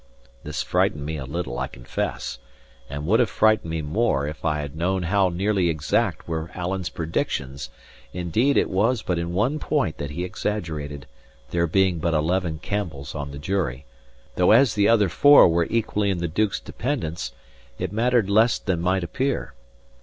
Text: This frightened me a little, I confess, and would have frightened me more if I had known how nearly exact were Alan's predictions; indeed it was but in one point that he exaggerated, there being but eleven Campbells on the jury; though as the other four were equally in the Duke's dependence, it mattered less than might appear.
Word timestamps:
This 0.43 0.63
frightened 0.63 1.05
me 1.05 1.17
a 1.17 1.27
little, 1.27 1.59
I 1.59 1.67
confess, 1.67 2.39
and 2.89 3.05
would 3.05 3.19
have 3.19 3.29
frightened 3.29 3.69
me 3.69 3.83
more 3.83 4.25
if 4.25 4.43
I 4.43 4.59
had 4.61 4.75
known 4.75 5.03
how 5.03 5.29
nearly 5.29 5.69
exact 5.69 6.27
were 6.27 6.49
Alan's 6.55 6.89
predictions; 6.89 7.69
indeed 8.11 8.57
it 8.57 8.67
was 8.71 9.03
but 9.03 9.19
in 9.19 9.31
one 9.31 9.59
point 9.59 9.99
that 9.99 10.09
he 10.09 10.23
exaggerated, 10.23 11.05
there 11.51 11.67
being 11.67 11.99
but 11.99 12.15
eleven 12.15 12.57
Campbells 12.57 13.13
on 13.13 13.29
the 13.29 13.37
jury; 13.37 13.85
though 14.37 14.49
as 14.53 14.73
the 14.73 14.87
other 14.87 15.07
four 15.07 15.47
were 15.47 15.67
equally 15.69 16.09
in 16.09 16.17
the 16.17 16.27
Duke's 16.27 16.59
dependence, 16.59 17.31
it 17.77 17.91
mattered 17.93 18.27
less 18.27 18.57
than 18.57 18.81
might 18.81 19.03
appear. 19.03 19.53